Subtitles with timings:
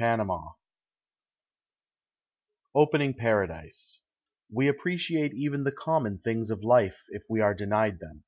[2.74, 4.00] _OPENING PARADISE
[4.50, 8.24] We appreciate even the common things of life if we are denied them.